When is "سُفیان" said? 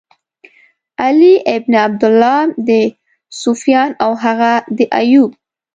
3.41-3.89